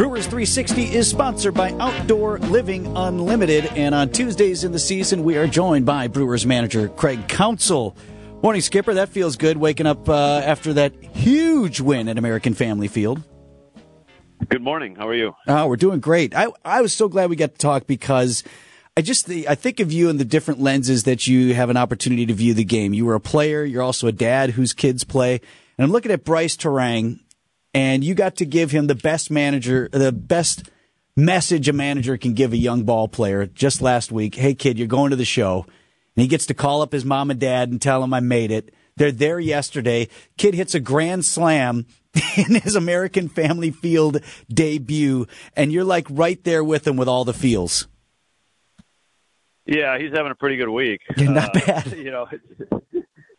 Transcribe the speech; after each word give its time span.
Brewers 0.00 0.24
360 0.24 0.94
is 0.94 1.10
sponsored 1.10 1.52
by 1.52 1.72
Outdoor 1.72 2.38
Living 2.38 2.96
Unlimited, 2.96 3.66
and 3.76 3.94
on 3.94 4.08
Tuesdays 4.08 4.64
in 4.64 4.72
the 4.72 4.78
season, 4.78 5.24
we 5.24 5.36
are 5.36 5.46
joined 5.46 5.84
by 5.84 6.08
Brewers 6.08 6.46
manager 6.46 6.88
Craig 6.88 7.28
Counsell. 7.28 7.94
Morning, 8.42 8.62
Skipper. 8.62 8.94
That 8.94 9.10
feels 9.10 9.36
good 9.36 9.58
waking 9.58 9.84
up 9.84 10.08
uh, 10.08 10.40
after 10.42 10.72
that 10.72 10.94
huge 11.14 11.82
win 11.82 12.08
at 12.08 12.16
American 12.16 12.54
Family 12.54 12.88
Field. 12.88 13.22
Good 14.48 14.62
morning. 14.62 14.96
How 14.96 15.06
are 15.06 15.14
you? 15.14 15.36
Oh, 15.46 15.66
we're 15.66 15.76
doing 15.76 16.00
great. 16.00 16.34
I, 16.34 16.46
I 16.64 16.80
was 16.80 16.94
so 16.94 17.06
glad 17.06 17.28
we 17.28 17.36
got 17.36 17.52
to 17.52 17.58
talk 17.58 17.86
because 17.86 18.42
I 18.96 19.02
just 19.02 19.28
I 19.28 19.54
think 19.54 19.80
of 19.80 19.92
you 19.92 20.08
in 20.08 20.16
the 20.16 20.24
different 20.24 20.60
lenses 20.60 21.04
that 21.04 21.26
you 21.26 21.52
have 21.52 21.68
an 21.68 21.76
opportunity 21.76 22.24
to 22.24 22.32
view 22.32 22.54
the 22.54 22.64
game. 22.64 22.94
You 22.94 23.04
were 23.04 23.16
a 23.16 23.20
player. 23.20 23.64
You're 23.64 23.82
also 23.82 24.06
a 24.06 24.12
dad 24.12 24.52
whose 24.52 24.72
kids 24.72 25.04
play. 25.04 25.42
And 25.76 25.84
I'm 25.84 25.92
looking 25.92 26.10
at 26.10 26.24
Brice 26.24 26.56
Turang, 26.56 27.20
and 27.74 28.02
you 28.02 28.14
got 28.14 28.36
to 28.36 28.44
give 28.44 28.70
him 28.70 28.86
the 28.86 28.94
best 28.94 29.30
manager, 29.30 29.88
the 29.92 30.12
best 30.12 30.68
message 31.16 31.68
a 31.68 31.72
manager 31.72 32.16
can 32.16 32.34
give 32.34 32.52
a 32.52 32.56
young 32.56 32.84
ball 32.84 33.08
player 33.08 33.46
just 33.46 33.82
last 33.82 34.10
week. 34.10 34.34
Hey, 34.34 34.54
kid, 34.54 34.78
you're 34.78 34.88
going 34.88 35.10
to 35.10 35.16
the 35.16 35.24
show. 35.24 35.64
And 36.16 36.22
he 36.22 36.28
gets 36.28 36.46
to 36.46 36.54
call 36.54 36.82
up 36.82 36.92
his 36.92 37.04
mom 37.04 37.30
and 37.30 37.38
dad 37.38 37.70
and 37.70 37.80
tell 37.80 38.00
them 38.00 38.12
I 38.12 38.20
made 38.20 38.50
it. 38.50 38.74
They're 38.96 39.12
there 39.12 39.38
yesterday. 39.38 40.08
Kid 40.36 40.54
hits 40.54 40.74
a 40.74 40.80
grand 40.80 41.24
slam 41.24 41.86
in 42.36 42.56
his 42.56 42.74
American 42.74 43.28
Family 43.28 43.70
Field 43.70 44.20
debut, 44.52 45.26
and 45.56 45.72
you're 45.72 45.84
like 45.84 46.06
right 46.10 46.42
there 46.44 46.64
with 46.64 46.86
him 46.86 46.96
with 46.96 47.08
all 47.08 47.24
the 47.24 47.32
feels. 47.32 47.86
Yeah, 49.66 49.98
he's 49.98 50.10
having 50.12 50.32
a 50.32 50.34
pretty 50.34 50.56
good 50.56 50.68
week. 50.68 51.00
Not 51.16 51.56
uh, 51.56 51.60
bad. 51.60 51.92
You 51.96 52.10
know, 52.10 52.26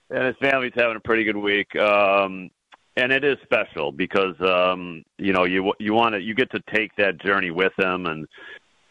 and 0.10 0.26
his 0.26 0.36
family's 0.42 0.72
having 0.76 0.96
a 0.96 1.02
pretty 1.02 1.26
good 1.26 1.36
week. 1.36 1.76
Um, 1.76 2.50
and 2.98 3.12
it 3.12 3.24
is 3.24 3.38
special 3.44 3.92
because 3.92 4.36
um, 4.42 5.04
you 5.18 5.34
know 5.34 5.46
you 5.46 5.74
you 5.80 5.94
want 5.94 6.14
to 6.16 6.22
you 6.22 6.34
get 6.34 6.52
to 6.52 6.62
take 6.74 6.96
that 6.98 7.20
journey 7.22 7.52
with 7.52 7.74
him 7.78 8.06
and 8.06 8.28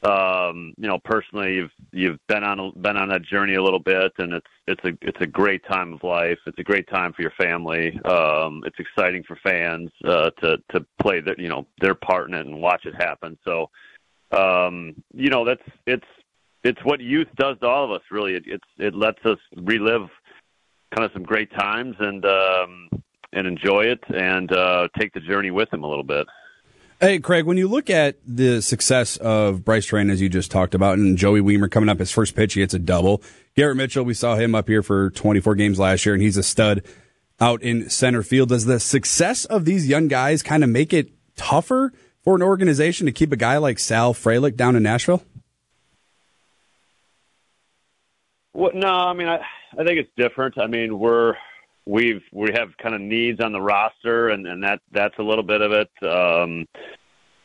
um, 0.03 0.73
you 0.79 0.89
know, 0.89 0.98
personally, 1.05 1.56
you've 1.56 1.70
you've 1.93 2.27
been 2.27 2.43
on 2.43 2.73
been 2.81 2.97
on 2.97 3.11
that 3.11 3.23
journey 3.23 3.55
a 3.55 3.62
little 3.62 3.78
bit, 3.78 4.12
and 4.19 4.33
it's 4.33 4.47
it's 4.67 4.84
a 4.84 4.97
it's 5.03 5.21
a 5.21 5.27
great 5.27 5.62
time 5.67 5.93
of 5.93 6.03
life. 6.03 6.39
It's 6.47 6.59
a 6.59 6.62
great 6.62 6.89
time 6.89 7.12
for 7.12 7.21
your 7.21 7.33
family. 7.33 8.01
Um, 8.06 8.62
it's 8.65 8.78
exciting 8.78 9.25
for 9.25 9.39
fans 9.43 9.91
uh, 10.06 10.31
to 10.43 10.56
to 10.73 10.87
play 11.03 11.21
their 11.21 11.39
you 11.39 11.48
know 11.48 11.67
their 11.83 11.95
part 11.95 12.28
in 12.28 12.34
it 12.34 12.47
and 12.47 12.62
watch 12.62 12.87
it 12.87 12.95
happen. 12.95 13.37
So, 13.45 13.69
um, 14.33 14.95
you 15.12 15.28
know, 15.28 15.45
that's 15.45 15.69
it's 15.87 16.06
it's 16.65 16.83
what 16.83 17.01
youth 17.01 17.28
does 17.37 17.59
to 17.61 17.67
all 17.67 17.84
of 17.84 17.91
us. 17.91 18.03
Really, 18.11 18.37
it 18.37 18.45
it's, 18.47 18.69
it 18.78 18.95
lets 18.95 19.23
us 19.27 19.39
relive 19.55 20.09
kind 20.97 21.05
of 21.05 21.12
some 21.12 21.25
great 21.25 21.53
times 21.53 21.95
and 21.98 22.25
um, 22.25 22.89
and 23.33 23.47
enjoy 23.47 23.84
it 23.84 24.00
and 24.09 24.53
uh, 24.53 24.89
take 24.98 25.12
the 25.12 25.20
journey 25.20 25.50
with 25.50 25.73
him 25.73 25.84
a 25.84 25.89
little 25.89 26.05
bit. 26.05 26.27
Hey, 27.00 27.19
Craig, 27.19 27.47
when 27.47 27.56
you 27.56 27.67
look 27.67 27.89
at 27.89 28.17
the 28.27 28.61
success 28.61 29.17
of 29.17 29.64
Brice 29.64 29.87
Turang, 29.87 30.11
as 30.11 30.20
you 30.20 30.28
just 30.28 30.50
talked 30.50 30.75
about, 30.75 30.98
and 30.98 31.17
Joey 31.17 31.41
Wiemer 31.41 31.70
coming 31.70 31.89
up, 31.89 31.98
his 31.98 32.11
first 32.11 32.37
pitch, 32.37 32.53
he 32.53 32.61
hits 32.61 32.75
a 32.75 32.78
double. 32.78 33.22
Garrett 33.56 33.78
Mitchell, 33.78 34.05
we 34.05 34.12
saw 34.12 34.34
him 34.34 34.55
up 34.55 34.69
here 34.69 34.83
for 34.83 35.09
24 35.11 35.55
games 35.55 35.78
last 35.78 36.05
year, 36.05 36.14
and 36.14 36.22
he's 36.22 36.37
a 36.37 36.42
stud 36.42 36.83
out 37.41 37.62
in 37.62 37.89
center 37.89 38.22
field. 38.22 38.50
Does 38.50 38.67
the 38.67 38.78
success 38.78 39.47
of 39.47 39.65
these 39.65 39.89
young 39.89 40.09
guys 40.09 40.42
kind 40.42 40.62
of 40.62 40.69
make 40.69 40.92
it 40.92 41.11
tougher 41.37 41.91
for 42.22 42.37
an 42.37 42.42
organization 42.42 43.06
to 43.06 43.12
keep 43.12 43.33
a 43.33 43.37
guy 43.37 43.56
like 43.56 43.78
Sal 43.78 44.12
Frelick 44.12 44.56
down 44.56 44.77
in 44.77 44.83
Nashville? 44.83 45.22
Well, 48.53 48.72
no, 48.75 48.89
I 48.89 49.15
mean, 49.15 49.28
I, 49.28 49.39
I 49.72 49.84
think 49.84 50.00
it's 50.00 50.11
different. 50.19 50.59
I 50.59 50.67
mean, 50.67 50.98
we're 50.98 51.34
we've 51.86 52.23
we 52.33 52.50
have 52.55 52.77
kind 52.78 52.95
of 52.95 53.00
needs 53.00 53.41
on 53.41 53.53
the 53.53 53.61
roster, 53.61 54.28
and 54.28 54.47
and 54.47 54.62
that 54.62 54.81
that's 54.92 55.19
a 55.19 55.23
little 55.23 55.45
bit 55.45 55.61
of 55.61 55.73
it. 55.73 55.91
Um, 56.03 56.67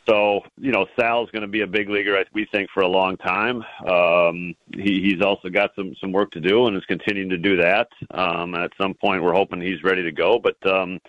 so 0.08 0.42
you 0.58 0.72
know, 0.72 0.86
Sal's 1.00 1.32
going 1.32 1.42
to 1.42 1.48
be 1.48 1.62
a 1.62 1.68
big 1.68 1.90
leaguer, 1.90 2.24
we 2.34 2.48
think, 2.52 2.70
for 2.74 2.82
a 2.82 2.88
long 2.88 3.18
time. 3.18 3.64
Um, 3.88 4.54
he, 4.74 5.02
he's 5.02 5.22
also 5.22 5.50
got 5.50 5.72
some 5.76 5.96
some 6.00 6.12
work 6.12 6.32
to 6.32 6.40
do, 6.40 6.68
and 6.68 6.78
is 6.78 6.86
continuing 6.86 7.30
to 7.30 7.38
do 7.38 7.58
that. 7.58 7.88
Um, 8.12 8.56
at 8.56 8.72
some 8.80 8.94
point, 8.94 9.24
we're 9.24 9.34
hoping 9.34 9.62
he's 9.62 9.84
ready 9.84 10.04
to 10.04 10.12
go. 10.12 10.40
But 10.40 10.58
um, 10.72 11.00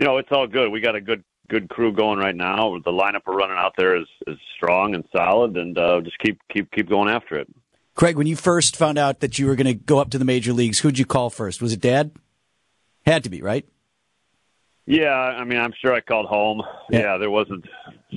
you 0.00 0.06
know, 0.06 0.18
it's 0.18 0.30
all 0.32 0.46
good. 0.46 0.70
We 0.70 0.80
got 0.80 0.96
a 0.96 1.00
good 1.00 1.22
good 1.48 1.68
crew 1.68 1.92
going 1.92 2.18
right 2.18 2.34
now. 2.34 2.76
The 2.84 2.90
lineup 2.90 3.20
we're 3.26 3.36
running 3.36 3.56
out 3.56 3.74
there 3.78 3.96
is 3.96 4.08
is 4.26 4.38
strong 4.56 4.94
and 4.94 5.04
solid, 5.14 5.56
and 5.56 5.78
uh, 5.78 6.00
just 6.00 6.18
keep 6.18 6.40
keep 6.52 6.70
keep 6.72 6.88
going 6.88 7.08
after 7.08 7.36
it. 7.36 7.48
Craig, 7.94 8.16
when 8.16 8.26
you 8.26 8.36
first 8.36 8.76
found 8.76 8.98
out 8.98 9.20
that 9.20 9.38
you 9.38 9.46
were 9.46 9.54
going 9.54 9.66
to 9.66 9.74
go 9.74 9.98
up 9.98 10.10
to 10.10 10.18
the 10.18 10.24
major 10.24 10.52
leagues, 10.52 10.80
who'd 10.80 10.98
you 10.98 11.06
call 11.06 11.30
first? 11.30 11.62
Was 11.62 11.72
it 11.72 11.80
Dad? 11.80 12.10
Had 13.06 13.24
to 13.24 13.30
be, 13.30 13.40
right? 13.40 13.64
Yeah, 14.86 15.10
I 15.10 15.44
mean, 15.44 15.58
I'm 15.58 15.72
sure 15.80 15.94
I 15.94 16.00
called 16.00 16.26
home. 16.26 16.62
Yeah, 16.90 17.00
yeah 17.00 17.18
there 17.18 17.30
wasn't 17.30 17.64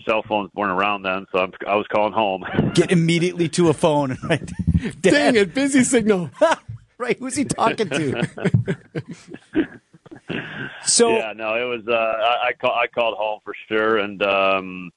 cell 0.07 0.23
phones 0.27 0.51
weren't 0.53 0.71
around 0.71 1.03
then, 1.03 1.25
so 1.31 1.39
I'm, 1.39 1.51
i 1.67 1.75
was 1.75 1.87
calling 1.87 2.13
home. 2.13 2.43
Get 2.73 2.91
immediately 2.91 3.49
to 3.49 3.69
a 3.69 3.73
phone, 3.73 4.17
right? 4.29 4.45
Dad. 4.79 5.01
Dang 5.01 5.35
it, 5.35 5.53
busy 5.53 5.83
signal. 5.83 6.29
right, 6.97 7.17
who's 7.17 7.35
he 7.35 7.45
talking 7.45 7.89
to? 7.89 8.27
so 10.83 11.09
yeah, 11.09 11.33
no, 11.33 11.55
it 11.55 11.65
was. 11.65 11.87
Uh, 11.87 11.93
I, 11.93 12.47
I, 12.47 12.53
call, 12.53 12.71
I 12.71 12.87
called 12.87 13.17
home 13.17 13.39
for 13.43 13.55
sure, 13.67 13.97
and 13.97 14.21
um, 14.21 14.91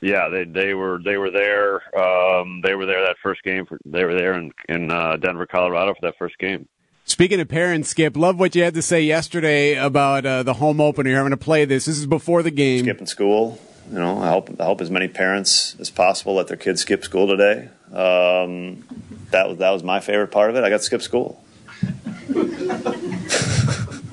yeah, 0.00 0.28
they 0.28 0.44
they 0.44 0.74
were 0.74 0.98
they 1.04 1.18
were 1.18 1.30
there. 1.30 1.82
Um, 1.98 2.62
they 2.62 2.74
were 2.74 2.86
there 2.86 3.02
that 3.02 3.16
first 3.22 3.42
game. 3.42 3.66
For, 3.66 3.78
they 3.84 4.04
were 4.04 4.14
there 4.14 4.32
in 4.34 4.50
in 4.68 4.90
uh, 4.90 5.16
Denver, 5.16 5.46
Colorado 5.46 5.92
for 5.94 6.06
that 6.06 6.18
first 6.18 6.38
game. 6.38 6.66
Speaking 7.12 7.40
of 7.40 7.48
parents, 7.48 7.90
Skip, 7.90 8.16
love 8.16 8.40
what 8.40 8.54
you 8.54 8.62
had 8.62 8.72
to 8.72 8.80
say 8.80 9.02
yesterday 9.02 9.74
about 9.74 10.24
uh, 10.24 10.42
the 10.44 10.54
home 10.54 10.80
opener. 10.80 11.10
You're 11.10 11.18
having 11.18 11.32
to 11.32 11.36
play 11.36 11.66
this. 11.66 11.84
This 11.84 11.98
is 11.98 12.06
before 12.06 12.42
the 12.42 12.50
game. 12.50 12.84
Skipping 12.84 13.04
school. 13.04 13.60
You 13.90 13.98
know, 13.98 14.18
I 14.18 14.30
hope 14.30 14.58
I 14.58 14.64
hope 14.64 14.80
as 14.80 14.90
many 14.90 15.08
parents 15.08 15.76
as 15.78 15.90
possible 15.90 16.36
let 16.36 16.46
their 16.46 16.56
kids 16.56 16.80
skip 16.80 17.04
school 17.04 17.26
today. 17.26 17.68
Um, 17.92 18.82
that 19.30 19.46
was 19.46 19.58
that 19.58 19.68
was 19.72 19.82
my 19.82 20.00
favorite 20.00 20.28
part 20.28 20.48
of 20.48 20.56
it. 20.56 20.64
I 20.64 20.70
got 20.70 20.78
to 20.78 20.82
skip 20.84 21.02
school. 21.02 21.44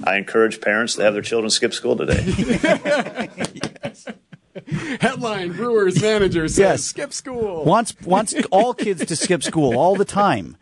I 0.04 0.18
encourage 0.18 0.60
parents 0.60 0.96
to 0.96 1.04
have 1.04 1.14
their 1.14 1.22
children 1.22 1.50
skip 1.52 1.74
school 1.74 1.96
today. 1.96 2.22
yes. 3.82 4.08
Headline: 5.00 5.54
Brewers 5.54 6.02
manager 6.02 6.50
says 6.50 6.60
yes. 6.60 6.84
skip 6.84 7.14
school. 7.14 7.64
Wants 7.64 7.96
wants 8.02 8.36
all 8.52 8.74
kids 8.74 9.06
to 9.06 9.16
skip 9.16 9.42
school 9.42 9.78
all 9.78 9.96
the 9.96 10.04
time. 10.04 10.58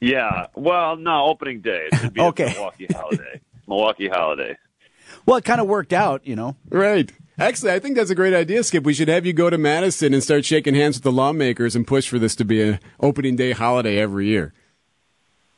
Yeah. 0.00 0.46
Well, 0.54 0.96
no, 0.96 1.26
opening 1.26 1.60
day. 1.60 1.88
It 1.92 2.12
be 2.12 2.20
okay. 2.20 2.52
Milwaukee 2.54 2.86
holiday. 2.92 3.40
Milwaukee 3.66 4.08
holiday. 4.08 4.56
Well, 5.26 5.36
it 5.36 5.44
kind 5.44 5.60
of 5.60 5.66
worked 5.66 5.92
out, 5.92 6.26
you 6.26 6.36
know. 6.36 6.56
Right. 6.68 7.12
Actually, 7.38 7.72
I 7.72 7.78
think 7.78 7.96
that's 7.96 8.10
a 8.10 8.14
great 8.14 8.34
idea, 8.34 8.62
Skip. 8.62 8.84
We 8.84 8.94
should 8.94 9.08
have 9.08 9.24
you 9.24 9.32
go 9.32 9.48
to 9.48 9.58
Madison 9.58 10.12
and 10.12 10.22
start 10.22 10.44
shaking 10.44 10.74
hands 10.74 10.96
with 10.96 11.04
the 11.04 11.12
lawmakers 11.12 11.74
and 11.74 11.86
push 11.86 12.08
for 12.08 12.18
this 12.18 12.34
to 12.36 12.44
be 12.44 12.62
an 12.62 12.80
opening 13.00 13.36
day 13.36 13.52
holiday 13.52 13.98
every 13.98 14.26
year. 14.26 14.52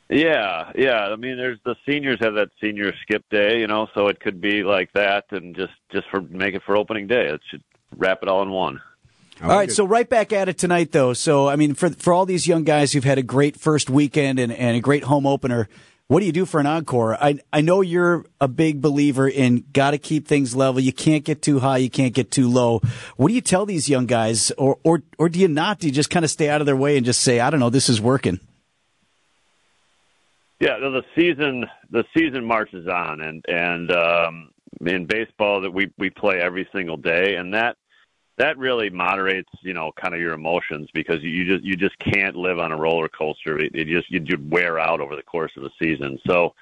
Yeah, 0.09 0.71
yeah. 0.75 1.07
I 1.07 1.15
mean, 1.15 1.37
there's 1.37 1.59
the 1.65 1.75
seniors 1.87 2.19
have 2.21 2.35
that 2.35 2.49
senior 2.61 2.93
skip 3.01 3.23
day, 3.29 3.59
you 3.59 3.67
know, 3.67 3.87
so 3.93 4.07
it 4.07 4.19
could 4.19 4.39
be 4.39 4.63
like 4.63 4.91
that, 4.93 5.25
and 5.31 5.55
just 5.55 5.73
just 5.91 6.07
for 6.09 6.21
make 6.21 6.55
it 6.55 6.61
for 6.65 6.77
opening 6.77 7.07
day. 7.07 7.27
It 7.27 7.41
should 7.49 7.63
wrap 7.97 8.19
it 8.21 8.29
all 8.29 8.43
in 8.43 8.51
one. 8.51 8.79
All 9.41 9.49
right, 9.49 9.71
so 9.71 9.85
right 9.85 10.07
back 10.07 10.31
at 10.31 10.47
it 10.47 10.57
tonight, 10.57 10.91
though. 10.91 11.13
So, 11.13 11.49
I 11.49 11.55
mean, 11.55 11.73
for 11.73 11.89
for 11.89 12.13
all 12.13 12.25
these 12.25 12.47
young 12.47 12.63
guys 12.63 12.93
who've 12.93 13.03
had 13.03 13.17
a 13.17 13.23
great 13.23 13.59
first 13.59 13.89
weekend 13.89 14.39
and, 14.39 14.53
and 14.53 14.77
a 14.77 14.79
great 14.79 15.03
home 15.03 15.25
opener, 15.25 15.67
what 16.07 16.19
do 16.19 16.25
you 16.25 16.31
do 16.31 16.45
for 16.45 16.59
an 16.59 16.67
encore? 16.67 17.15
I 17.15 17.39
I 17.51 17.61
know 17.61 17.81
you're 17.81 18.25
a 18.39 18.47
big 18.47 18.81
believer 18.81 19.27
in 19.27 19.65
got 19.73 19.91
to 19.91 19.97
keep 19.97 20.27
things 20.27 20.55
level. 20.55 20.79
You 20.79 20.93
can't 20.93 21.23
get 21.23 21.41
too 21.41 21.59
high, 21.59 21.77
you 21.77 21.89
can't 21.89 22.13
get 22.13 22.29
too 22.29 22.47
low. 22.47 22.81
What 23.17 23.29
do 23.29 23.33
you 23.33 23.41
tell 23.41 23.65
these 23.65 23.89
young 23.89 24.05
guys, 24.05 24.51
or 24.51 24.77
or 24.83 25.01
or 25.17 25.29
do 25.29 25.39
you 25.39 25.47
not? 25.47 25.79
Do 25.79 25.87
you 25.87 25.93
just 25.93 26.09
kind 26.09 26.23
of 26.23 26.29
stay 26.31 26.49
out 26.49 26.61
of 26.61 26.67
their 26.67 26.75
way 26.75 26.97
and 26.97 27.05
just 27.05 27.21
say, 27.21 27.39
I 27.39 27.49
don't 27.49 27.59
know, 27.59 27.69
this 27.69 27.89
is 27.89 27.99
working? 27.99 28.39
Yeah, 30.59 30.77
the 30.79 31.03
season 31.15 31.65
the 31.89 32.05
season 32.15 32.45
marches 32.45 32.87
on, 32.87 33.21
and 33.21 33.43
and 33.47 33.91
um, 33.91 34.49
in 34.85 35.05
baseball 35.05 35.61
that 35.61 35.71
we 35.71 35.91
we 35.97 36.09
play 36.09 36.39
every 36.39 36.67
single 36.71 36.97
day, 36.97 37.35
and 37.35 37.53
that 37.53 37.77
that 38.37 38.57
really 38.57 38.89
moderates, 38.89 39.49
you 39.61 39.73
know, 39.73 39.91
kind 39.95 40.13
of 40.13 40.19
your 40.19 40.33
emotions 40.33 40.89
because 40.93 41.21
you 41.21 41.45
just 41.45 41.63
you 41.63 41.75
just 41.75 41.97
can't 41.99 42.35
live 42.35 42.59
on 42.59 42.71
a 42.71 42.77
roller 42.77 43.07
coaster. 43.07 43.59
It, 43.59 43.75
it 43.75 43.87
just 43.87 44.09
you 44.09 44.21
would 44.21 44.51
wear 44.51 44.79
out 44.79 45.01
over 45.01 45.15
the 45.15 45.21
course 45.21 45.51
of 45.55 45.63
the 45.63 45.69
season. 45.79 46.17
So, 46.27 46.53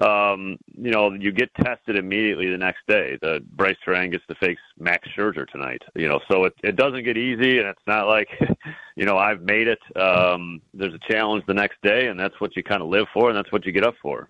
um, 0.00 0.56
you 0.74 0.90
know, 0.90 1.12
you 1.12 1.30
get 1.30 1.54
tested 1.54 1.96
immediately 1.96 2.50
the 2.50 2.56
next 2.56 2.86
day. 2.88 3.18
The 3.20 3.44
Brice 3.52 3.76
Turang 3.86 4.10
gets 4.10 4.26
to 4.28 4.34
face 4.36 4.58
Max 4.78 5.06
Scherzer 5.16 5.46
tonight. 5.46 5.82
You 5.94 6.08
know, 6.08 6.20
so 6.30 6.44
it 6.44 6.54
it 6.62 6.76
doesn't 6.76 7.04
get 7.04 7.18
easy, 7.18 7.58
and 7.58 7.68
it's 7.68 7.86
not 7.86 8.06
like, 8.06 8.28
you 8.96 9.04
know, 9.04 9.18
I've 9.18 9.42
made 9.42 9.68
it. 9.68 9.80
Um, 9.96 10.62
there's 10.72 10.94
a 10.94 11.12
challenge 11.12 11.44
the 11.46 11.54
next 11.54 11.82
day, 11.82 12.06
and 12.06 12.18
that's 12.18 12.40
what 12.40 12.56
you 12.56 12.62
kind 12.62 12.80
of 12.82 12.88
live 12.88 13.06
for, 13.12 13.28
and 13.28 13.36
that's 13.36 13.52
what 13.52 13.66
you 13.66 13.72
get 13.72 13.84
up 13.84 13.94
for. 14.00 14.26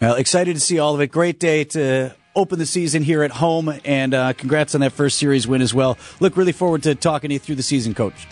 Well, 0.00 0.14
excited 0.14 0.54
to 0.54 0.60
see 0.60 0.78
all 0.80 0.94
of 0.94 1.00
it. 1.00 1.08
Great 1.08 1.38
day 1.40 1.64
to 1.64 2.14
open 2.38 2.58
the 2.58 2.66
season 2.66 3.02
here 3.02 3.22
at 3.24 3.32
home, 3.32 3.72
and 3.84 4.14
uh, 4.14 4.32
congrats 4.32 4.74
on 4.74 4.80
that 4.80 4.92
first 4.92 5.18
series 5.18 5.46
win 5.48 5.60
as 5.60 5.74
well. 5.74 5.98
Look 6.20 6.36
really 6.36 6.52
forward 6.52 6.84
to 6.84 6.94
talking 6.94 7.28
to 7.28 7.34
you 7.34 7.40
through 7.40 7.56
the 7.56 7.62
season, 7.62 7.94
Coach. 7.94 8.28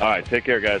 All 0.00 0.08
right, 0.08 0.24
take 0.24 0.44
care, 0.44 0.60
guys. 0.60 0.80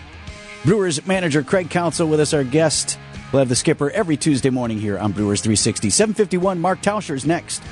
Brewers 0.64 1.04
manager 1.06 1.42
Craig 1.42 1.68
Counsell 1.70 2.08
with 2.08 2.20
us, 2.20 2.32
our 2.32 2.44
guest. 2.44 2.98
We'll 3.32 3.40
have 3.40 3.48
the 3.48 3.56
skipper 3.56 3.90
every 3.90 4.16
Tuesday 4.16 4.50
morning 4.50 4.78
here 4.78 4.98
on 4.98 5.12
Brewers 5.12 5.40
360. 5.40 5.90
751, 5.90 6.60
Mark 6.60 6.80
Tauscher's 6.82 7.26
next. 7.26 7.62